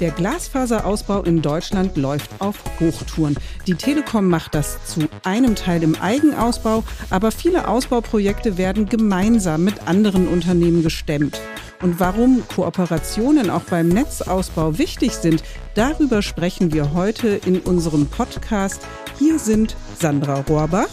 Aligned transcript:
Der 0.00 0.12
Glasfaserausbau 0.12 1.22
in 1.22 1.42
Deutschland 1.42 1.96
läuft 1.96 2.30
auf 2.40 2.56
Hochtouren. 2.78 3.36
Die 3.66 3.74
Telekom 3.74 4.28
macht 4.28 4.54
das 4.54 4.78
zu 4.84 5.08
einem 5.24 5.56
Teil 5.56 5.82
im 5.82 5.96
Eigenausbau, 6.00 6.84
aber 7.10 7.32
viele 7.32 7.66
Ausbauprojekte 7.66 8.58
werden 8.58 8.88
gemeinsam 8.88 9.64
mit 9.64 9.88
anderen 9.88 10.28
Unternehmen 10.28 10.84
gestemmt. 10.84 11.40
Und 11.82 11.98
warum 11.98 12.42
Kooperationen 12.54 13.50
auch 13.50 13.62
beim 13.62 13.88
Netzausbau 13.88 14.78
wichtig 14.78 15.14
sind, 15.14 15.42
darüber 15.74 16.22
sprechen 16.22 16.72
wir 16.72 16.92
heute 16.94 17.28
in 17.28 17.58
unserem 17.60 18.06
Podcast. 18.06 18.86
Hier 19.18 19.38
sind 19.40 19.76
Sandra 19.98 20.44
Rohrbach. 20.48 20.88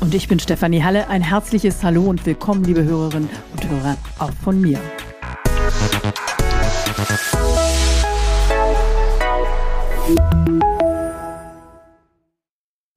Und 0.00 0.14
ich 0.14 0.28
bin 0.28 0.40
Stefanie 0.40 0.82
Halle. 0.82 1.08
Ein 1.08 1.22
herzliches 1.22 1.82
Hallo 1.82 2.04
und 2.04 2.24
willkommen, 2.24 2.64
liebe 2.64 2.84
Hörerinnen 2.84 3.28
und 3.52 3.68
Hörer, 3.68 3.98
auch 4.18 4.32
von 4.42 4.58
mir. 4.58 4.78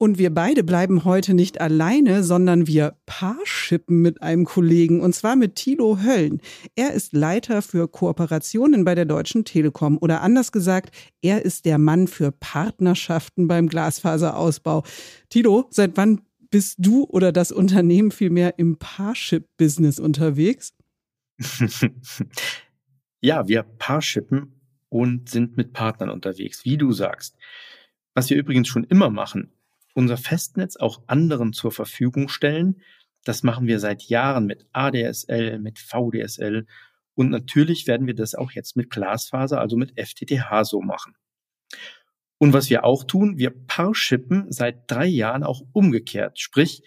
Und 0.04 0.18
wir 0.18 0.34
beide 0.34 0.66
bleiben 0.66 1.06
heute 1.06 1.34
nicht 1.34 1.62
alleine, 1.62 2.26
sondern 2.26 2.68
wir 2.68 2.98
paarschippen 3.06 4.02
mit 4.02 4.22
einem 4.22 4.44
Kollegen, 4.44 5.00
und 5.00 5.16
zwar 5.16 5.38
mit 5.38 5.56
Thilo 5.56 6.00
Höllen. 6.04 6.42
Er 6.76 6.92
ist 6.92 7.14
Leiter 7.14 7.62
für 7.62 7.88
Kooperationen 7.88 8.84
bei 8.84 8.96
der 8.96 9.06
Deutschen 9.06 9.46
Telekom. 9.46 9.98
Oder 9.98 10.22
anders 10.22 10.52
gesagt, 10.52 10.94
er 11.22 11.46
ist 11.46 11.64
der 11.64 11.78
Mann 11.78 12.10
für 12.10 12.34
Partnerschaften 12.34 13.48
beim 13.48 13.70
Glasfaserausbau. 13.70 14.84
Thilo, 15.30 15.68
seit 15.70 15.96
wann 15.96 16.20
bist 16.52 16.80
du 16.80 17.06
oder 17.06 17.32
das 17.32 17.54
Unternehmen 17.54 18.12
vielmehr 18.12 18.60
im 18.60 18.76
Parship-Business 18.76 20.02
unterwegs? 20.02 20.74
ja, 23.22 23.48
wir 23.48 23.64
Paarshippen 23.64 24.60
und 24.90 25.30
sind 25.30 25.56
mit 25.56 25.72
Partnern 25.72 26.10
unterwegs, 26.10 26.66
wie 26.66 26.76
du 26.76 26.92
sagst. 26.92 27.38
Was 28.14 28.30
wir 28.30 28.36
übrigens 28.36 28.68
schon 28.68 28.84
immer 28.84 29.10
machen, 29.10 29.54
unser 29.94 30.18
Festnetz 30.18 30.76
auch 30.76 31.04
anderen 31.08 31.54
zur 31.54 31.72
Verfügung 31.72 32.30
stellen. 32.30 32.82
Das 33.24 33.44
machen 33.44 33.68
wir 33.68 33.80
seit 33.80 34.04
Jahren 34.04 34.46
mit 34.46 34.66
ADSL, 34.74 35.60
mit 35.60 35.80
VDSL 35.80 36.66
und 37.16 37.30
natürlich 37.30 37.88
werden 37.88 38.08
wir 38.08 38.16
das 38.16 38.36
auch 38.36 38.52
jetzt 38.52 38.76
mit 38.76 38.90
Glasfaser, 38.90 39.60
also 39.60 39.78
mit 39.78 39.94
FTTH 40.00 40.64
so 40.64 40.82
machen. 40.82 41.16
Und 42.40 42.54
was 42.54 42.70
wir 42.70 42.84
auch 42.84 43.04
tun, 43.04 43.38
wir 43.38 43.52
Paarshippen 43.52 44.52
seit 44.52 44.90
drei 44.90 45.06
Jahren 45.06 45.44
auch 45.44 45.62
umgekehrt. 45.72 46.40
Sprich, 46.40 46.84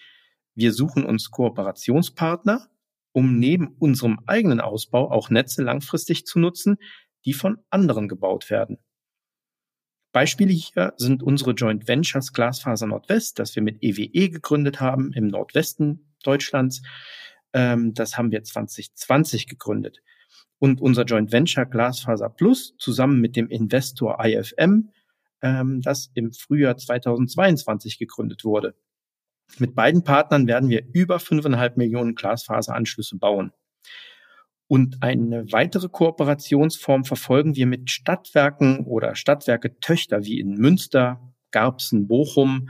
wir 0.54 0.72
suchen 0.72 1.04
uns 1.04 1.30
Kooperationspartner, 1.30 2.68
um 3.12 3.38
neben 3.38 3.68
unserem 3.78 4.18
eigenen 4.26 4.60
Ausbau 4.60 5.10
auch 5.10 5.30
Netze 5.30 5.62
langfristig 5.62 6.26
zu 6.26 6.38
nutzen, 6.38 6.76
die 7.24 7.32
von 7.32 7.58
anderen 7.70 8.08
gebaut 8.08 8.50
werden. 8.50 8.78
Beispiele 10.16 10.54
hier 10.54 10.94
sind 10.96 11.22
unsere 11.22 11.50
Joint 11.50 11.88
Ventures 11.88 12.32
Glasfaser 12.32 12.86
Nordwest, 12.86 13.38
das 13.38 13.54
wir 13.54 13.62
mit 13.62 13.82
EWE 13.82 14.08
e 14.14 14.28
gegründet 14.30 14.80
haben 14.80 15.12
im 15.12 15.26
Nordwesten 15.26 16.06
Deutschlands. 16.22 16.80
Ähm, 17.52 17.92
das 17.92 18.16
haben 18.16 18.30
wir 18.30 18.42
2020 18.42 19.46
gegründet. 19.46 20.00
Und 20.58 20.80
unser 20.80 21.04
Joint 21.04 21.32
Venture 21.32 21.66
Glasfaser 21.66 22.30
Plus 22.30 22.74
zusammen 22.78 23.20
mit 23.20 23.36
dem 23.36 23.50
Investor 23.50 24.16
IFM, 24.24 24.88
ähm, 25.42 25.82
das 25.82 26.10
im 26.14 26.32
Frühjahr 26.32 26.78
2022 26.78 27.98
gegründet 27.98 28.42
wurde. 28.42 28.74
Mit 29.58 29.74
beiden 29.74 30.02
Partnern 30.02 30.46
werden 30.46 30.70
wir 30.70 30.82
über 30.94 31.20
fünfeinhalb 31.20 31.76
Millionen 31.76 32.14
Glasfaseranschlüsse 32.14 33.18
bauen. 33.18 33.52
Und 34.68 35.02
eine 35.02 35.52
weitere 35.52 35.88
Kooperationsform 35.88 37.04
verfolgen 37.04 37.54
wir 37.54 37.66
mit 37.66 37.90
Stadtwerken 37.90 38.84
oder 38.84 39.14
Stadtwerke 39.14 39.78
Töchter 39.78 40.24
wie 40.24 40.40
in 40.40 40.54
Münster, 40.54 41.20
Garbsen, 41.52 42.08
Bochum, 42.08 42.68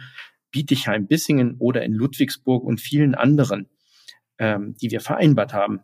Bietigheim, 0.50 1.06
Bissingen 1.06 1.56
oder 1.58 1.82
in 1.82 1.92
Ludwigsburg 1.92 2.64
und 2.64 2.80
vielen 2.80 3.14
anderen, 3.14 3.68
ähm, 4.38 4.74
die 4.80 4.90
wir 4.90 5.00
vereinbart 5.00 5.54
haben. 5.54 5.80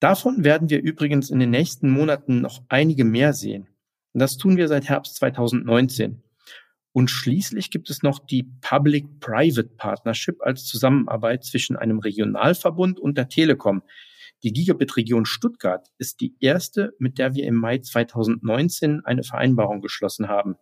Davon 0.00 0.44
werden 0.44 0.70
wir 0.70 0.80
übrigens 0.80 1.30
in 1.30 1.38
den 1.38 1.50
nächsten 1.50 1.90
Monaten 1.90 2.40
noch 2.40 2.62
einige 2.68 3.04
mehr 3.04 3.32
sehen. 3.32 3.68
Und 4.12 4.20
das 4.20 4.36
tun 4.36 4.56
wir 4.56 4.66
seit 4.66 4.88
Herbst 4.88 5.16
2019. 5.16 6.22
Und 6.92 7.10
schließlich 7.10 7.70
gibt 7.70 7.88
es 7.88 8.02
noch 8.02 8.18
die 8.18 8.44
Public-Private 8.60 9.70
Partnership 9.76 10.42
als 10.42 10.64
Zusammenarbeit 10.66 11.44
zwischen 11.44 11.76
einem 11.76 12.00
Regionalverbund 12.00 12.98
und 12.98 13.16
der 13.16 13.28
Telekom. 13.28 13.82
Die 14.42 14.52
Gigabit-Region 14.52 15.26
Stuttgart 15.26 15.88
ist 15.98 16.20
die 16.20 16.34
erste, 16.40 16.94
mit 16.98 17.18
der 17.18 17.34
wir 17.34 17.44
im 17.44 17.54
Mai 17.54 17.78
2019 17.78 19.04
eine 19.04 19.22
Vereinbarung 19.22 19.82
geschlossen 19.82 20.28
haben. 20.28 20.56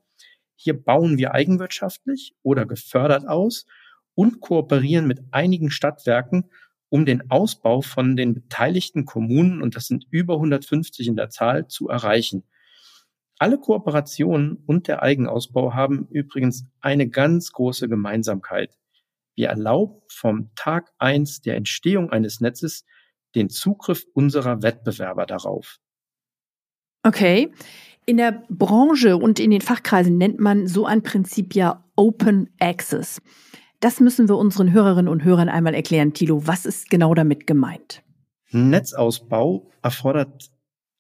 Hier 0.57 0.75
bauen 0.75 1.17
wir 1.17 1.33
eigenwirtschaftlich 1.33 2.35
oder 2.43 2.67
gefördert 2.67 3.27
aus 3.29 3.67
und 4.15 4.41
kooperieren 4.41 5.07
mit 5.07 5.21
einigen 5.31 5.71
Stadtwerken, 5.71 6.51
um 6.89 7.07
den 7.07 7.31
Ausbau 7.31 7.81
von 7.81 8.17
den 8.17 8.35
beteiligten 8.35 9.05
Kommunen, 9.05 9.63
und 9.63 9.77
das 9.77 9.87
sind 9.87 10.07
über 10.11 10.35
150 10.35 11.07
in 11.07 11.17
der 11.17 11.31
Zahl, 11.31 11.69
zu 11.69 11.89
erreichen. 11.89 12.43
Alle 13.39 13.59
Kooperationen 13.59 14.63
und 14.67 14.89
der 14.89 15.03
Eigenausbau 15.03 15.73
haben 15.75 16.09
übrigens 16.11 16.67
eine 16.81 17.09
ganz 17.09 17.53
große 17.53 17.89
Gemeinsamkeit. 17.89 18.77
Wir 19.37 19.49
erlauben 19.49 20.01
vom 20.09 20.51
Tag 20.57 20.91
eins 20.99 21.41
der 21.41 21.57
Entstehung 21.57 22.11
eines 22.11 22.41
Netzes 22.41 22.85
den 23.37 23.49
Zugriff 23.49 24.05
unserer 24.13 24.63
Wettbewerber 24.63 25.27
darauf. 25.27 25.79
Okay. 27.05 27.53
In 28.07 28.17
der 28.17 28.43
Branche 28.49 29.17
und 29.17 29.39
in 29.39 29.51
den 29.51 29.61
Fachkreisen 29.61 30.17
nennt 30.17 30.41
man 30.41 30.67
so 30.67 30.87
ein 30.87 31.03
Prinzip 31.03 31.55
ja 31.55 31.85
Open 31.95 32.51
Access. 32.59 33.21
Das 33.81 34.01
müssen 34.01 34.29
wir 34.29 34.37
unseren 34.37 34.73
Hörerinnen 34.73 35.13
und 35.13 35.23
Hörern 35.23 35.49
einmal 35.49 35.75
erklären. 35.75 36.15
Tilo, 36.15 36.47
was 36.47 36.67
ist 36.67 36.91
genau 36.91 37.15
damit 37.15 37.47
gemeint? 37.47 38.03
Netzausbau 38.51 39.71
erfordert 39.83 40.51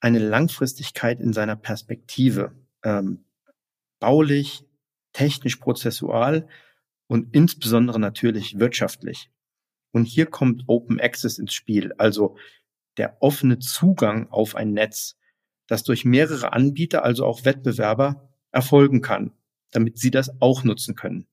eine 0.00 0.18
Langfristigkeit 0.18 1.20
in 1.20 1.32
seiner 1.32 1.56
Perspektive, 1.56 2.52
ähm, 2.84 3.24
baulich, 4.00 4.64
technisch, 5.12 5.56
prozessual 5.56 6.48
und 7.08 7.34
insbesondere 7.34 7.98
natürlich 7.98 8.58
wirtschaftlich. 8.58 9.30
Und 9.92 10.04
hier 10.04 10.26
kommt 10.26 10.64
Open 10.66 11.00
Access 11.00 11.38
ins 11.38 11.54
Spiel, 11.54 11.92
also 11.98 12.36
der 12.96 13.16
offene 13.20 13.58
Zugang 13.58 14.28
auf 14.30 14.54
ein 14.54 14.72
Netz, 14.72 15.16
das 15.66 15.82
durch 15.82 16.04
mehrere 16.04 16.52
Anbieter, 16.52 17.04
also 17.04 17.24
auch 17.24 17.44
Wettbewerber, 17.44 18.28
erfolgen 18.50 19.00
kann, 19.02 19.32
damit 19.70 19.98
sie 19.98 20.10
das 20.10 20.40
auch 20.40 20.64
nutzen 20.64 20.94
können. 20.94 21.26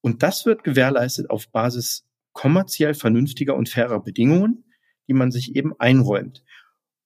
Und 0.00 0.22
das 0.22 0.46
wird 0.46 0.64
gewährleistet 0.64 1.30
auf 1.30 1.48
Basis 1.48 2.06
kommerziell 2.32 2.94
vernünftiger 2.94 3.54
und 3.54 3.68
fairer 3.68 4.00
Bedingungen, 4.02 4.64
die 5.08 5.12
man 5.12 5.30
sich 5.30 5.56
eben 5.56 5.78
einräumt. 5.78 6.42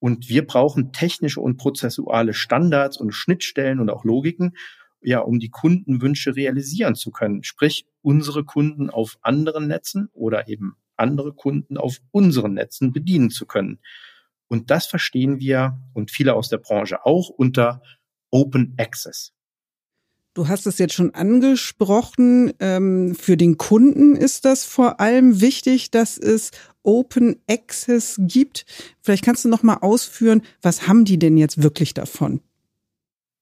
Und 0.04 0.28
wir 0.28 0.46
brauchen 0.46 0.92
technische 0.92 1.40
und 1.40 1.56
prozessuale 1.56 2.34
Standards 2.34 2.98
und 2.98 3.12
Schnittstellen 3.12 3.80
und 3.80 3.88
auch 3.88 4.04
Logiken, 4.04 4.54
ja, 5.00 5.20
um 5.20 5.38
die 5.40 5.48
Kundenwünsche 5.48 6.36
realisieren 6.36 6.94
zu 6.94 7.10
können. 7.10 7.42
Sprich, 7.42 7.86
unsere 8.02 8.44
Kunden 8.44 8.90
auf 8.90 9.16
anderen 9.22 9.66
Netzen 9.66 10.10
oder 10.12 10.46
eben 10.46 10.76
andere 10.98 11.32
Kunden 11.32 11.78
auf 11.78 12.00
unseren 12.10 12.52
Netzen 12.52 12.92
bedienen 12.92 13.30
zu 13.30 13.46
können. 13.46 13.80
Und 14.46 14.70
das 14.70 14.84
verstehen 14.84 15.40
wir 15.40 15.80
und 15.94 16.10
viele 16.10 16.34
aus 16.34 16.50
der 16.50 16.58
Branche 16.58 17.06
auch 17.06 17.30
unter 17.30 17.80
Open 18.30 18.74
Access. 18.76 19.33
Du 20.34 20.48
hast 20.48 20.66
es 20.66 20.78
jetzt 20.78 20.94
schon 20.94 21.14
angesprochen. 21.14 22.52
Ähm, 22.58 23.14
für 23.14 23.36
den 23.36 23.56
Kunden 23.56 24.16
ist 24.16 24.44
das 24.44 24.64
vor 24.64 25.00
allem 25.00 25.40
wichtig, 25.40 25.92
dass 25.92 26.18
es 26.18 26.50
Open 26.82 27.36
Access 27.48 28.16
gibt. 28.18 28.66
Vielleicht 29.00 29.24
kannst 29.24 29.44
du 29.44 29.48
noch 29.48 29.62
mal 29.62 29.78
ausführen, 29.80 30.42
was 30.60 30.88
haben 30.88 31.04
die 31.04 31.20
denn 31.20 31.36
jetzt 31.36 31.62
wirklich 31.62 31.94
davon? 31.94 32.40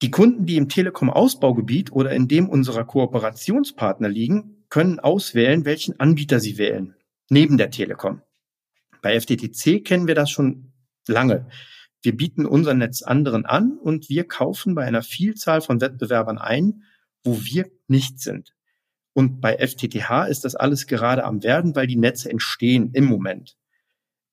Die 0.03 0.11
Kunden, 0.11 0.45
die 0.45 0.57
im 0.57 0.69
Telekom-Ausbaugebiet 0.69 1.93
oder 1.93 2.13
in 2.13 2.29
dem 2.29 2.49
unserer 2.49 2.85
Kooperationspartner 2.85 4.09
liegen, 4.11 4.65
können 4.69 5.01
auswählen, 5.01 5.65
welchen 5.65 5.99
Anbieter 5.99 6.41
sie 6.41 6.59
wählen, 6.59 6.95
neben 7.31 7.57
der 7.57 7.71
Telekom. 7.71 8.21
Bei 9.01 9.19
FTTC 9.19 9.83
kennen 9.83 10.07
wir 10.07 10.15
das 10.15 10.31
schon 10.31 10.73
lange. 11.07 11.47
Wir 12.03 12.17
bieten 12.17 12.47
unser 12.47 12.75
Netz 12.75 13.03
anderen 13.03 13.47
an 13.47 13.79
und 13.79 14.09
wir 14.09 14.25
kaufen 14.25 14.75
bei 14.75 14.85
einer 14.85 15.03
Vielzahl 15.03 15.61
von 15.61 15.81
Wettbewerbern 15.81 16.39
ein, 16.39 16.83
wo 17.25 17.43
wir 17.43 17.71
nicht 17.89 18.21
sind. 18.21 18.55
Und 19.15 19.41
bei 19.41 19.59
FTTH 19.59 20.27
ist 20.29 20.45
das 20.45 20.55
alles 20.55 20.87
gerade 20.87 21.25
am 21.25 21.43
werden, 21.43 21.77
weil 21.77 21.87
die 21.87 21.97
Netze 21.97 22.31
entstehen 22.31 22.91
im 22.95 23.05
Moment. 23.05 23.57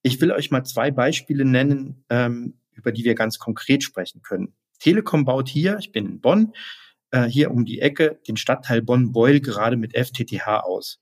Ich 0.04 0.22
will 0.22 0.32
euch 0.32 0.52
mal 0.52 0.64
zwei 0.64 0.92
Beispiele 0.92 1.44
nennen, 1.44 2.06
ähm, 2.10 2.60
über 2.72 2.92
die 2.92 3.04
wir 3.04 3.16
ganz 3.16 3.40
konkret 3.40 3.84
sprechen 3.84 4.22
können. 4.22 4.56
Telekom 4.80 5.26
baut 5.26 5.50
hier, 5.50 5.78
ich 5.80 5.92
bin 5.92 6.06
in 6.06 6.22
Bonn, 6.22 6.54
äh, 7.12 7.26
hier 7.26 7.52
um 7.52 7.66
die 7.66 7.82
Ecke 7.82 8.20
den 8.28 8.38
Stadtteil 8.38 8.82
Bonn-Beul 8.82 9.42
gerade 9.42 9.76
mit 9.76 9.94
FTTH 9.94 10.62
aus. 10.64 11.02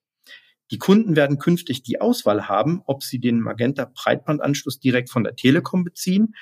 Die 0.72 0.80
Kunden 0.80 1.16
werden 1.16 1.38
künftig 1.38 1.84
die 1.84 2.02
Auswahl 2.02 2.48
haben, 2.48 2.82
ob 2.86 3.04
sie 3.04 3.20
den 3.20 3.40
Magenta 3.40 3.86
Breitbandanschluss 3.86 4.80
direkt 4.80 5.10
von 5.10 5.24
der 5.24 5.36
Telekom 5.36 5.84
beziehen 5.84 6.34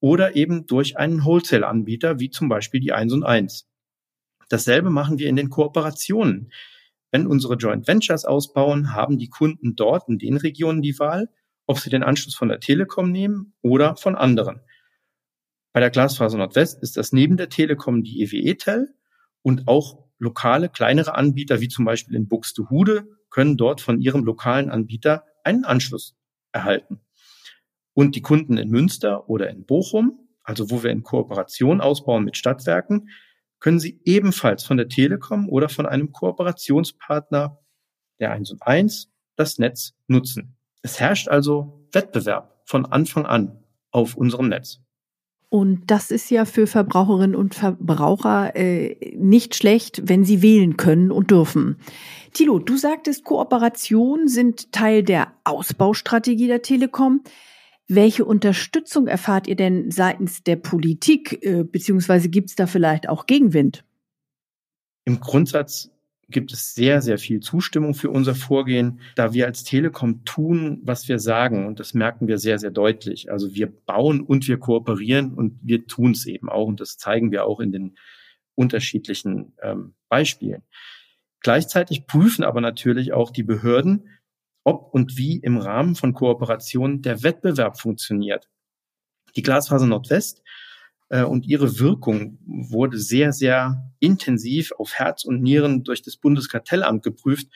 oder 0.00 0.36
eben 0.36 0.66
durch 0.66 0.98
einen 0.98 1.24
Wholesale-Anbieter 1.24 2.18
wie 2.18 2.30
zum 2.30 2.48
Beispiel 2.48 2.80
die 2.80 2.92
1 2.92 3.12
und 3.12 3.22
1. 3.22 3.69
Dasselbe 4.50 4.90
machen 4.90 5.18
wir 5.18 5.28
in 5.28 5.36
den 5.36 5.48
Kooperationen. 5.48 6.52
Wenn 7.10 7.26
unsere 7.26 7.54
Joint 7.54 7.88
Ventures 7.88 8.24
ausbauen, 8.24 8.92
haben 8.92 9.16
die 9.16 9.28
Kunden 9.28 9.76
dort 9.76 10.08
in 10.08 10.18
den 10.18 10.36
Regionen 10.36 10.82
die 10.82 10.98
Wahl, 10.98 11.30
ob 11.66 11.78
sie 11.78 11.88
den 11.88 12.02
Anschluss 12.02 12.34
von 12.34 12.48
der 12.48 12.60
Telekom 12.60 13.10
nehmen 13.10 13.54
oder 13.62 13.96
von 13.96 14.16
anderen. 14.16 14.60
Bei 15.72 15.80
der 15.80 15.90
Glasfaser 15.90 16.36
Nordwest 16.36 16.82
ist 16.82 16.96
das 16.96 17.12
neben 17.12 17.36
der 17.36 17.48
Telekom 17.48 18.02
die 18.02 18.22
EWE-Tel 18.22 18.92
und 19.42 19.68
auch 19.68 20.04
lokale, 20.18 20.68
kleinere 20.68 21.14
Anbieter, 21.14 21.60
wie 21.60 21.68
zum 21.68 21.84
Beispiel 21.84 22.16
in 22.16 22.28
Buxtehude, 22.28 23.06
können 23.30 23.56
dort 23.56 23.80
von 23.80 24.00
ihrem 24.00 24.24
lokalen 24.24 24.68
Anbieter 24.68 25.24
einen 25.44 25.64
Anschluss 25.64 26.16
erhalten. 26.50 27.00
Und 27.94 28.16
die 28.16 28.22
Kunden 28.22 28.56
in 28.56 28.68
Münster 28.68 29.28
oder 29.28 29.48
in 29.48 29.64
Bochum, 29.64 30.28
also 30.42 30.70
wo 30.70 30.82
wir 30.82 30.90
in 30.90 31.04
Kooperation 31.04 31.80
ausbauen 31.80 32.24
mit 32.24 32.36
Stadtwerken, 32.36 33.10
können 33.60 33.78
sie 33.78 34.00
ebenfalls 34.04 34.64
von 34.64 34.76
der 34.76 34.88
Telekom 34.88 35.48
oder 35.48 35.68
von 35.68 35.86
einem 35.86 36.12
Kooperationspartner 36.12 37.58
der 38.18 38.32
1 38.32 38.50
und 38.52 38.66
1 38.66 39.10
das 39.36 39.58
Netz 39.58 39.94
nutzen. 40.06 40.56
Es 40.82 40.98
herrscht 40.98 41.28
also 41.28 41.86
Wettbewerb 41.92 42.62
von 42.64 42.86
Anfang 42.86 43.26
an 43.26 43.62
auf 43.90 44.16
unserem 44.16 44.48
Netz. 44.48 44.80
Und 45.48 45.90
das 45.90 46.12
ist 46.12 46.30
ja 46.30 46.44
für 46.44 46.68
Verbraucherinnen 46.68 47.34
und 47.34 47.56
Verbraucher 47.56 48.54
äh, 48.54 49.14
nicht 49.16 49.56
schlecht, 49.56 50.02
wenn 50.04 50.24
sie 50.24 50.42
wählen 50.42 50.76
können 50.76 51.10
und 51.10 51.32
dürfen. 51.32 51.76
Thilo, 52.32 52.60
du 52.60 52.76
sagtest, 52.76 53.24
Kooperationen 53.24 54.28
sind 54.28 54.70
Teil 54.70 55.02
der 55.02 55.32
Ausbaustrategie 55.42 56.46
der 56.46 56.62
Telekom. 56.62 57.22
Welche 57.92 58.24
Unterstützung 58.24 59.08
erfahrt 59.08 59.48
ihr 59.48 59.56
denn 59.56 59.90
seitens 59.90 60.44
der 60.44 60.54
Politik, 60.54 61.44
äh, 61.44 61.64
beziehungsweise 61.64 62.28
gibt 62.28 62.50
es 62.50 62.54
da 62.54 62.68
vielleicht 62.68 63.08
auch 63.08 63.26
Gegenwind? 63.26 63.84
Im 65.04 65.18
Grundsatz 65.18 65.90
gibt 66.28 66.52
es 66.52 66.72
sehr, 66.72 67.02
sehr 67.02 67.18
viel 67.18 67.40
Zustimmung 67.40 67.94
für 67.94 68.10
unser 68.10 68.36
Vorgehen, 68.36 69.00
da 69.16 69.32
wir 69.32 69.46
als 69.46 69.64
Telekom 69.64 70.24
tun, 70.24 70.78
was 70.84 71.08
wir 71.08 71.18
sagen. 71.18 71.66
Und 71.66 71.80
das 71.80 71.92
merken 71.92 72.28
wir 72.28 72.38
sehr, 72.38 72.60
sehr 72.60 72.70
deutlich. 72.70 73.32
Also 73.32 73.56
wir 73.56 73.66
bauen 73.66 74.20
und 74.20 74.46
wir 74.46 74.58
kooperieren 74.58 75.34
und 75.34 75.58
wir 75.60 75.84
tun 75.88 76.12
es 76.12 76.26
eben 76.26 76.48
auch. 76.48 76.68
Und 76.68 76.78
das 76.78 76.96
zeigen 76.96 77.32
wir 77.32 77.44
auch 77.44 77.58
in 77.58 77.72
den 77.72 77.98
unterschiedlichen 78.54 79.54
ähm, 79.64 79.94
Beispielen. 80.08 80.62
Gleichzeitig 81.40 82.06
prüfen 82.06 82.44
aber 82.44 82.60
natürlich 82.60 83.12
auch 83.12 83.32
die 83.32 83.42
Behörden, 83.42 84.10
ob 84.64 84.92
und 84.92 85.16
wie 85.16 85.38
im 85.38 85.56
Rahmen 85.56 85.94
von 85.94 86.14
Kooperationen 86.14 87.02
der 87.02 87.22
Wettbewerb 87.22 87.80
funktioniert. 87.80 88.48
Die 89.36 89.42
Glasfaser 89.42 89.86
Nordwest 89.86 90.42
äh, 91.08 91.22
und 91.22 91.46
ihre 91.46 91.78
Wirkung 91.78 92.38
wurde 92.46 92.98
sehr, 92.98 93.32
sehr 93.32 93.92
intensiv 94.00 94.72
auf 94.72 94.94
Herz 94.94 95.24
und 95.24 95.42
Nieren 95.42 95.84
durch 95.84 96.02
das 96.02 96.16
Bundeskartellamt 96.16 97.02
geprüft, 97.02 97.48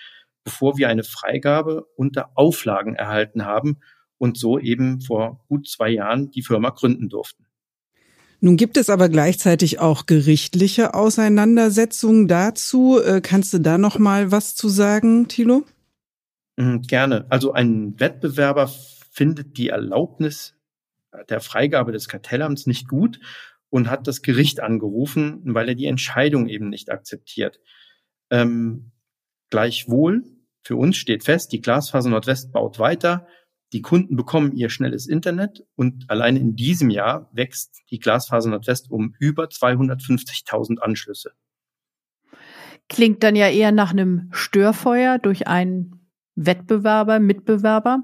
bevor 0.45 0.77
wir 0.77 0.89
eine 0.89 1.05
Freigabe 1.05 1.87
unter 1.97 2.31
Auflagen 2.35 2.95
erhalten 2.95 3.45
haben 3.45 3.79
und 4.19 4.39
so 4.39 4.59
eben 4.59 5.01
vor 5.01 5.45
gut 5.49 5.69
zwei 5.69 5.91
Jahren 5.91 6.31
die 6.31 6.43
Firma 6.43 6.71
gründen 6.71 7.09
durften. 7.09 7.47
Nun 8.41 8.59
gibt 8.59 8.77
es 8.77 8.91
aber 8.91 9.09
gleichzeitig 9.09 9.79
auch 9.79 10.05
gerichtliche 10.05 10.93
Auseinandersetzungen 10.93 12.29
dazu. 12.29 13.01
Äh, 13.01 13.23
kannst 13.23 13.55
du 13.55 13.59
da 13.59 13.79
noch 13.79 13.99
mal 13.99 14.33
was 14.33 14.55
zu 14.55 14.69
sagen, 14.69 15.29
Thilo? 15.29 15.65
Mhm, 16.57 16.83
gerne. 16.83 17.27
Also 17.31 17.53
ein 17.53 17.99
Wettbewerber 17.99 18.69
findet 19.11 19.57
die 19.59 19.69
Erlaubnis 19.69 20.55
der 21.29 21.41
Freigabe 21.41 21.93
des 21.93 22.09
Kartellamts 22.09 22.67
nicht 22.67 22.89
gut 22.89 23.21
und 23.71 23.91
hat 23.91 24.07
das 24.07 24.23
Gericht 24.23 24.61
angerufen, 24.61 25.41
weil 25.45 25.69
er 25.69 25.75
die 25.75 25.87
Entscheidung 25.87 26.49
eben 26.49 26.69
nicht 26.69 26.91
akzeptiert. 26.91 27.61
Ähm, 28.31 28.93
gleichwohl, 29.51 30.25
für 30.63 30.77
uns 30.77 30.97
steht 30.97 31.25
fest, 31.25 31.53
die 31.53 31.61
Glasfaser 31.61 32.11
Nordwest 32.11 32.53
baut 32.53 32.79
weiter, 32.79 33.27
die 33.73 33.83
Kunden 33.83 34.17
bekommen 34.17 34.53
ihr 34.53 34.71
schnelles 34.71 35.07
Internet 35.07 35.65
und 35.75 36.09
allein 36.09 36.37
in 36.37 36.55
diesem 36.55 36.91
Jahr 36.91 37.29
wächst 37.33 37.83
die 37.91 37.99
Glasfaser 37.99 38.51
Nordwest 38.51 38.91
um 38.91 39.15
über 39.19 39.47
250.000 39.47 40.79
Anschlüsse. 40.79 41.33
Klingt 42.89 43.23
dann 43.23 43.35
ja 43.35 43.49
eher 43.49 43.73
nach 43.73 43.91
einem 43.91 44.29
Störfeuer 44.33 45.19
durch 45.19 45.49
einen 45.49 46.04
Wettbewerber, 46.37 47.21
Mitbewerber. 47.21 48.03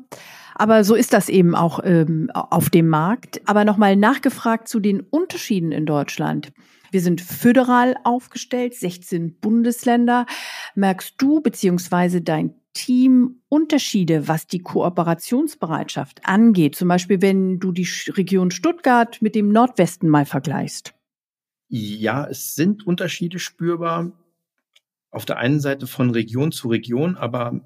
Aber 0.55 0.85
so 0.85 0.95
ist 0.95 1.13
das 1.13 1.29
eben 1.29 1.55
auch 1.55 1.81
ähm, 1.85 2.31
auf 2.35 2.71
dem 2.71 2.89
Markt. 2.89 3.41
Aber 3.47 3.65
nochmal 3.65 3.97
nachgefragt 3.97 4.69
zu 4.69 4.81
den 4.81 5.01
Unterschieden 5.01 5.73
in 5.73 5.87
Deutschland. 5.87 6.53
Wir 6.91 7.01
sind 7.01 7.21
föderal 7.21 7.97
aufgestellt, 8.05 8.75
16 8.75 9.39
Bundesländer. 9.41 10.27
Merkst 10.75 11.15
du 11.19 11.41
beziehungsweise 11.41 12.21
dein 12.21 12.55
Team 12.73 13.43
Unterschiede, 13.49 14.29
was 14.29 14.47
die 14.47 14.61
Kooperationsbereitschaft 14.61 16.21
angeht? 16.25 16.77
Zum 16.77 16.89
Beispiel, 16.89 17.23
wenn 17.23 17.59
du 17.59 17.73
die 17.73 17.89
Region 18.09 18.51
Stuttgart 18.51 19.21
mit 19.23 19.35
dem 19.35 19.51
Nordwesten 19.51 20.09
mal 20.09 20.27
vergleichst. 20.27 20.95
Ja, 21.69 22.27
es 22.27 22.55
sind 22.55 22.87
Unterschiede 22.87 23.39
spürbar 23.39 24.13
auf 25.11 25.25
der 25.25 25.39
einen 25.39 25.61
Seite 25.61 25.87
von 25.87 26.11
Region 26.11 26.53
zu 26.53 26.69
Region, 26.69 27.17
aber 27.17 27.61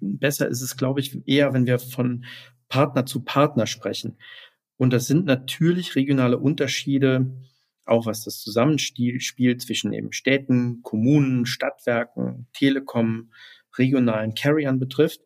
besser 0.00 0.48
ist 0.48 0.62
es, 0.62 0.76
glaube 0.76 1.00
ich, 1.00 1.26
eher, 1.26 1.52
wenn 1.52 1.66
wir 1.66 1.78
von 1.78 2.24
Partner 2.68 3.06
zu 3.06 3.22
Partner 3.22 3.66
sprechen. 3.66 4.16
Und 4.76 4.92
das 4.92 5.06
sind 5.06 5.26
natürlich 5.26 5.94
regionale 5.94 6.38
Unterschiede, 6.38 7.30
auch 7.84 8.06
was 8.06 8.24
das 8.24 8.40
Zusammenspiel 8.40 9.56
zwischen 9.58 9.92
eben 9.92 10.12
Städten, 10.12 10.82
Kommunen, 10.82 11.46
Stadtwerken, 11.46 12.48
Telekom, 12.52 13.30
regionalen 13.78 14.34
Carriern 14.34 14.78
betrifft. 14.78 15.20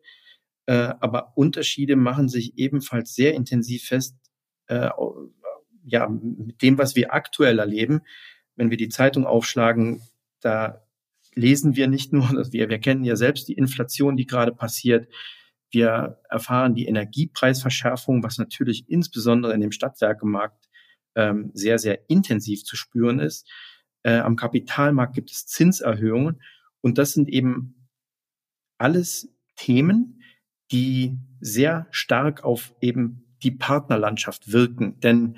Äh, 0.67 0.93
aber 0.99 1.35
Unterschiede 1.35 1.95
machen 1.95 2.29
sich 2.29 2.57
ebenfalls 2.57 3.15
sehr 3.15 3.33
intensiv 3.33 3.85
fest, 3.85 4.15
äh, 4.67 4.89
ja, 5.83 6.07
mit 6.07 6.61
dem, 6.61 6.77
was 6.77 6.95
wir 6.95 7.13
aktuell 7.13 7.59
erleben. 7.59 8.01
Wenn 8.55 8.69
wir 8.69 8.77
die 8.77 8.89
Zeitung 8.89 9.25
aufschlagen, 9.25 10.01
da 10.41 10.85
lesen 11.35 11.75
wir 11.75 11.87
nicht 11.87 12.13
nur, 12.13 12.29
wir, 12.51 12.69
wir 12.69 12.79
kennen 12.79 13.03
ja 13.03 13.15
selbst 13.15 13.47
die 13.47 13.53
Inflation, 13.53 14.17
die 14.17 14.25
gerade 14.25 14.51
passiert. 14.51 15.07
Wir 15.69 16.19
erfahren 16.29 16.75
die 16.75 16.85
Energiepreisverschärfung, 16.85 18.23
was 18.23 18.37
natürlich 18.37 18.89
insbesondere 18.89 19.53
in 19.53 19.61
dem 19.61 19.71
Stadtwerkemarkt 19.71 20.69
ähm, 21.15 21.51
sehr, 21.53 21.79
sehr 21.79 22.09
intensiv 22.09 22.63
zu 22.63 22.75
spüren 22.75 23.19
ist. 23.19 23.49
Äh, 24.03 24.17
am 24.17 24.35
Kapitalmarkt 24.35 25.13
gibt 25.13 25.31
es 25.31 25.45
Zinserhöhungen 25.45 26.41
und 26.81 26.97
das 26.97 27.13
sind 27.13 27.29
eben 27.29 27.87
alles 28.77 29.33
Themen, 29.55 30.23
die 30.71 31.17
sehr 31.39 31.87
stark 31.91 32.43
auf 32.43 32.73
eben 32.81 33.35
die 33.43 33.51
Partnerlandschaft 33.51 34.51
wirken. 34.51 34.99
Denn 34.99 35.37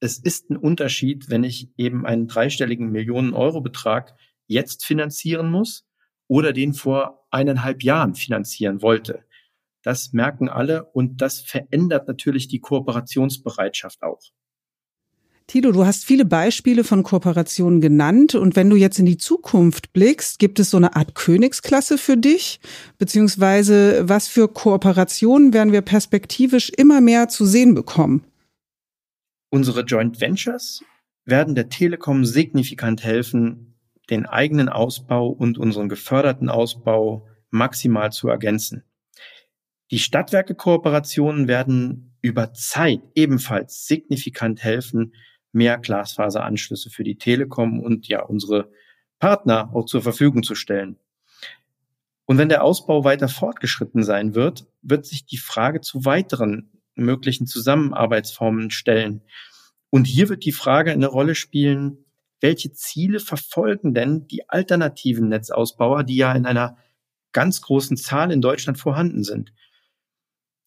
es 0.00 0.18
ist 0.18 0.50
ein 0.50 0.56
Unterschied, 0.56 1.30
wenn 1.30 1.44
ich 1.44 1.70
eben 1.76 2.06
einen 2.06 2.28
dreistelligen 2.28 2.90
Millionen-Euro-Betrag 2.90 4.16
jetzt 4.46 4.84
finanzieren 4.84 5.50
muss 5.50 5.86
oder 6.28 6.52
den 6.52 6.74
vor 6.74 7.26
eineinhalb 7.30 7.82
Jahren 7.82 8.14
finanzieren 8.14 8.82
wollte. 8.82 9.24
Das 9.82 10.12
merken 10.12 10.48
alle 10.48 10.84
und 10.84 11.20
das 11.20 11.40
verändert 11.40 12.08
natürlich 12.08 12.48
die 12.48 12.60
Kooperationsbereitschaft 12.60 14.02
auch. 14.02 14.20
Tilo, 15.46 15.70
du 15.70 15.86
hast 15.86 16.04
viele 16.04 16.24
Beispiele 16.24 16.82
von 16.82 17.04
Kooperationen 17.04 17.80
genannt 17.80 18.34
und 18.34 18.56
wenn 18.56 18.68
du 18.68 18.74
jetzt 18.74 18.98
in 18.98 19.06
die 19.06 19.16
Zukunft 19.16 19.92
blickst, 19.92 20.40
gibt 20.40 20.58
es 20.58 20.70
so 20.70 20.76
eine 20.76 20.96
Art 20.96 21.14
Königsklasse 21.14 21.98
für 21.98 22.16
dich? 22.16 22.58
Beziehungsweise 22.98 24.08
was 24.08 24.26
für 24.26 24.48
Kooperationen 24.48 25.52
werden 25.52 25.72
wir 25.72 25.82
perspektivisch 25.82 26.70
immer 26.70 27.00
mehr 27.00 27.28
zu 27.28 27.46
sehen 27.46 27.74
bekommen? 27.76 28.24
Unsere 29.50 29.82
Joint 29.82 30.20
Ventures 30.20 30.82
werden 31.24 31.54
der 31.54 31.68
Telekom 31.68 32.24
signifikant 32.24 33.04
helfen, 33.04 33.65
den 34.10 34.26
eigenen 34.26 34.68
Ausbau 34.68 35.28
und 35.28 35.58
unseren 35.58 35.88
geförderten 35.88 36.48
Ausbau 36.48 37.26
maximal 37.50 38.12
zu 38.12 38.28
ergänzen. 38.28 38.84
Die 39.90 39.98
Stadtwerke-Kooperationen 39.98 41.48
werden 41.48 42.16
über 42.20 42.52
Zeit 42.52 43.00
ebenfalls 43.14 43.86
signifikant 43.86 44.62
helfen, 44.62 45.14
mehr 45.52 45.78
Glasfaseranschlüsse 45.78 46.90
für 46.90 47.04
die 47.04 47.18
Telekom 47.18 47.80
und 47.80 48.08
ja 48.08 48.22
unsere 48.22 48.70
Partner 49.18 49.70
auch 49.72 49.86
zur 49.86 50.02
Verfügung 50.02 50.42
zu 50.42 50.54
stellen. 50.54 50.98
Und 52.26 52.38
wenn 52.38 52.48
der 52.48 52.64
Ausbau 52.64 53.04
weiter 53.04 53.28
fortgeschritten 53.28 54.02
sein 54.02 54.34
wird, 54.34 54.66
wird 54.82 55.06
sich 55.06 55.24
die 55.24 55.38
Frage 55.38 55.80
zu 55.80 56.04
weiteren 56.04 56.70
möglichen 56.96 57.46
Zusammenarbeitsformen 57.46 58.70
stellen. 58.70 59.22
Und 59.90 60.06
hier 60.06 60.28
wird 60.28 60.44
die 60.44 60.52
Frage 60.52 60.90
eine 60.90 61.06
Rolle 61.06 61.36
spielen, 61.36 62.05
welche 62.46 62.72
Ziele 62.72 63.18
verfolgen 63.18 63.92
denn 63.92 64.28
die 64.28 64.48
alternativen 64.48 65.28
Netzausbauer, 65.28 66.04
die 66.04 66.14
ja 66.14 66.32
in 66.32 66.46
einer 66.46 66.76
ganz 67.32 67.60
großen 67.60 67.96
Zahl 67.96 68.30
in 68.30 68.40
Deutschland 68.40 68.78
vorhanden 68.78 69.24
sind? 69.24 69.52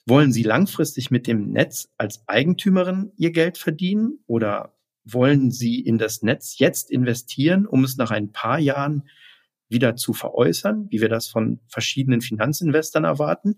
Wollen 0.05 0.33
Sie 0.33 0.43
langfristig 0.43 1.09
mit 1.09 1.25
dem 1.25 1.53
Netz 1.53 1.87
als 1.97 2.27
Eigentümerin 2.27 3.13
Ihr 3.15 3.31
Geld 3.31 3.57
verdienen 3.57 4.19
oder 4.27 4.77
wollen 5.05 5.51
Sie 5.51 5.79
in 5.79 5.97
das 5.97 6.21
Netz 6.21 6.59
jetzt 6.59 6.91
investieren, 6.91 7.65
um 7.65 7.85
es 7.85 7.95
nach 7.95 8.11
ein 8.11 8.33
paar 8.33 8.59
Jahren 8.59 9.07
wieder 9.69 9.95
zu 9.95 10.11
veräußern, 10.11 10.87
wie 10.89 10.99
wir 10.99 11.07
das 11.07 11.29
von 11.29 11.61
verschiedenen 11.69 12.19
Finanzinvestoren 12.19 13.05
erwarten? 13.05 13.55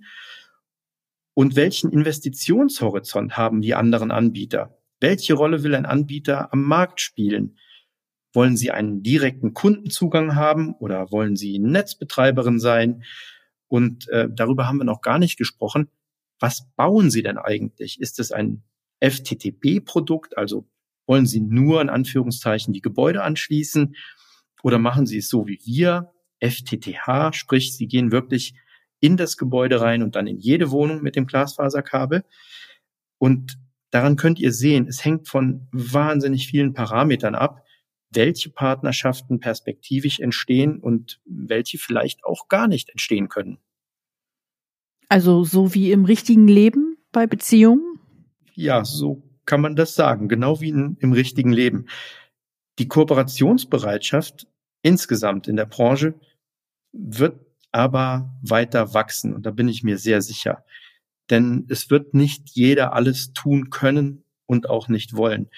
Und 1.33 1.55
welchen 1.55 1.91
Investitionshorizont 1.91 3.35
haben 3.35 3.61
die 3.61 3.73
anderen 3.73 4.11
Anbieter? 4.11 4.77
Welche 4.99 5.33
Rolle 5.33 5.63
will 5.63 5.73
ein 5.73 5.87
Anbieter 5.87 6.53
am 6.53 6.61
Markt 6.61 7.01
spielen? 7.01 7.57
Wollen 8.33 8.55
Sie 8.57 8.71
einen 8.71 9.03
direkten 9.03 9.53
Kundenzugang 9.53 10.35
haben 10.35 10.73
oder 10.75 11.11
wollen 11.11 11.35
Sie 11.35 11.59
Netzbetreiberin 11.59 12.59
sein? 12.59 13.03
Und 13.67 14.07
äh, 14.09 14.27
darüber 14.31 14.67
haben 14.67 14.77
wir 14.77 14.85
noch 14.85 15.01
gar 15.01 15.19
nicht 15.19 15.37
gesprochen. 15.37 15.89
Was 16.39 16.67
bauen 16.75 17.11
Sie 17.11 17.23
denn 17.23 17.37
eigentlich? 17.37 17.99
Ist 17.99 18.19
es 18.19 18.31
ein 18.31 18.63
FTTB-Produkt? 18.99 20.37
Also 20.37 20.67
wollen 21.05 21.25
Sie 21.25 21.41
nur 21.41 21.81
in 21.81 21.89
Anführungszeichen 21.89 22.73
die 22.73 22.81
Gebäude 22.81 23.23
anschließen? 23.23 23.95
Oder 24.63 24.79
machen 24.79 25.05
Sie 25.05 25.17
es 25.17 25.29
so 25.29 25.47
wie 25.47 25.59
wir, 25.65 26.11
FTTH, 26.39 27.33
sprich, 27.33 27.75
Sie 27.75 27.87
gehen 27.87 28.11
wirklich 28.11 28.55
in 28.99 29.17
das 29.17 29.37
Gebäude 29.37 29.81
rein 29.81 30.03
und 30.03 30.15
dann 30.15 30.27
in 30.27 30.37
jede 30.37 30.71
Wohnung 30.71 31.01
mit 31.01 31.15
dem 31.15 31.27
Glasfaserkabel. 31.27 32.23
Und 33.17 33.57
daran 33.89 34.15
könnt 34.15 34.39
ihr 34.39 34.51
sehen, 34.51 34.87
es 34.87 35.03
hängt 35.03 35.27
von 35.27 35.67
wahnsinnig 35.71 36.47
vielen 36.47 36.73
Parametern 36.73 37.35
ab, 37.35 37.63
welche 38.11 38.49
Partnerschaften 38.49 39.39
perspektivisch 39.39 40.19
entstehen 40.19 40.79
und 40.79 41.19
welche 41.25 41.77
vielleicht 41.77 42.23
auch 42.25 42.47
gar 42.47 42.67
nicht 42.67 42.89
entstehen 42.89 43.29
können. 43.29 43.57
Also 45.09 45.43
so 45.43 45.73
wie 45.73 45.91
im 45.91 46.05
richtigen 46.05 46.47
Leben 46.47 46.97
bei 47.11 47.27
Beziehungen? 47.27 47.99
Ja, 48.53 48.85
so 48.85 49.23
kann 49.45 49.61
man 49.61 49.75
das 49.75 49.95
sagen, 49.95 50.29
genau 50.29 50.61
wie 50.61 50.69
in, 50.69 50.97
im 50.99 51.13
richtigen 51.13 51.51
Leben. 51.51 51.87
Die 52.79 52.87
Kooperationsbereitschaft 52.87 54.47
insgesamt 54.81 55.47
in 55.47 55.55
der 55.55 55.65
Branche 55.65 56.13
wird 56.93 57.39
aber 57.71 58.37
weiter 58.41 58.93
wachsen. 58.93 59.33
Und 59.33 59.45
da 59.45 59.51
bin 59.51 59.67
ich 59.67 59.83
mir 59.83 59.97
sehr 59.97 60.21
sicher. 60.21 60.63
Denn 61.29 61.65
es 61.69 61.89
wird 61.89 62.13
nicht 62.13 62.49
jeder 62.49 62.93
alles 62.93 63.33
tun 63.33 63.69
können 63.69 64.23
und 64.45 64.69
auch 64.69 64.87
nicht 64.87 65.15
wollen. 65.15 65.49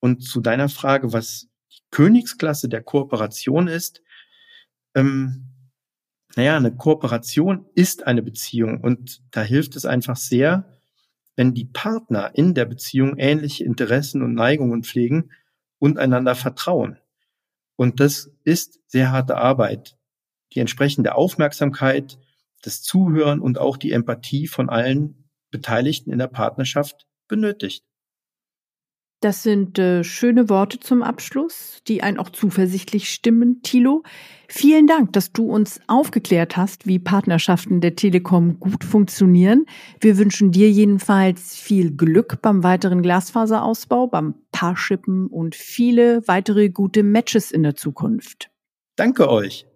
Und 0.00 0.22
zu 0.22 0.40
deiner 0.40 0.68
Frage, 0.68 1.12
was 1.12 1.48
die 1.72 1.82
Königsklasse 1.90 2.68
der 2.68 2.82
Kooperation 2.82 3.68
ist, 3.68 4.02
ähm, 4.94 5.52
naja, 6.36 6.56
eine 6.56 6.74
Kooperation 6.74 7.66
ist 7.74 8.06
eine 8.06 8.22
Beziehung 8.22 8.82
und 8.82 9.22
da 9.30 9.42
hilft 9.42 9.74
es 9.76 9.86
einfach 9.86 10.16
sehr, 10.16 10.70
wenn 11.34 11.54
die 11.54 11.64
Partner 11.64 12.30
in 12.34 12.54
der 12.54 12.66
Beziehung 12.66 13.16
ähnliche 13.16 13.64
Interessen 13.64 14.22
und 14.22 14.34
Neigungen 14.34 14.84
pflegen 14.84 15.30
und 15.78 15.98
einander 15.98 16.34
vertrauen. 16.34 16.98
Und 17.76 18.00
das 18.00 18.30
ist 18.44 18.80
sehr 18.86 19.12
harte 19.12 19.36
Arbeit 19.36 19.96
die 20.54 20.60
entsprechende 20.60 21.14
Aufmerksamkeit, 21.14 22.18
das 22.62 22.82
Zuhören 22.82 23.40
und 23.40 23.58
auch 23.58 23.76
die 23.76 23.92
Empathie 23.92 24.46
von 24.46 24.68
allen 24.68 25.28
Beteiligten 25.50 26.10
in 26.10 26.18
der 26.18 26.28
Partnerschaft 26.28 27.06
benötigt. 27.28 27.84
Das 29.26 29.42
sind 29.42 29.76
äh, 29.80 30.04
schöne 30.04 30.48
Worte 30.48 30.78
zum 30.78 31.02
Abschluss, 31.02 31.82
die 31.88 32.00
einen 32.00 32.16
auch 32.16 32.30
zuversichtlich 32.30 33.10
stimmen, 33.10 33.60
Thilo. 33.60 34.04
Vielen 34.46 34.86
Dank, 34.86 35.14
dass 35.14 35.32
du 35.32 35.50
uns 35.50 35.80
aufgeklärt 35.88 36.56
hast, 36.56 36.86
wie 36.86 37.00
Partnerschaften 37.00 37.80
der 37.80 37.96
Telekom 37.96 38.60
gut 38.60 38.84
funktionieren. 38.84 39.66
Wir 40.00 40.16
wünschen 40.16 40.52
dir 40.52 40.70
jedenfalls 40.70 41.56
viel 41.56 41.90
Glück 41.90 42.40
beim 42.40 42.62
weiteren 42.62 43.02
Glasfaserausbau, 43.02 44.06
beim 44.06 44.36
Paarschippen 44.52 45.26
und 45.26 45.56
viele 45.56 46.22
weitere 46.28 46.68
gute 46.68 47.02
Matches 47.02 47.50
in 47.50 47.64
der 47.64 47.74
Zukunft. 47.74 48.52
Danke 48.94 49.28
euch. 49.28 49.66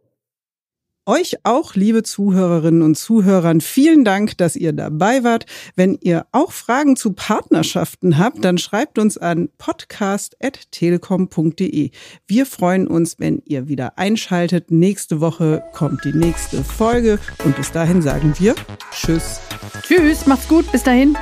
Euch 1.11 1.37
auch, 1.43 1.75
liebe 1.75 2.05
Zuhörerinnen 2.05 2.83
und 2.83 2.97
Zuhörern, 2.97 3.61
vielen 3.61 4.05
Dank, 4.05 4.39
dass 4.39 4.55
ihr 4.55 4.73
dabei 4.73 5.25
wart. 5.25 5.47
Wenn 5.75 5.99
ihr 6.01 6.27
auch 6.31 6.53
Fragen 6.53 6.95
zu 6.95 7.15
Partnerschaften 7.15 8.17
habt, 8.17 8.45
dann 8.45 8.59
schreibt 8.59 8.97
uns 8.97 9.19
an 9.19 9.49
podcast.telekom.de. 9.59 11.91
Wir 12.29 12.47
freuen 12.47 12.87
uns, 12.87 13.19
wenn 13.19 13.43
ihr 13.45 13.67
wieder 13.67 13.99
einschaltet. 13.99 14.71
Nächste 14.71 15.21
Woche 15.21 15.65
kommt 15.73 16.05
die 16.05 16.13
nächste 16.13 16.63
Folge 16.63 17.19
und 17.45 17.57
bis 17.57 17.73
dahin 17.73 18.03
sagen 18.03 18.35
wir 18.39 18.55
Tschüss. 18.93 19.41
Tschüss, 19.83 20.29
macht's 20.29 20.47
gut, 20.47 20.71
bis 20.71 20.85
dahin. 20.85 21.17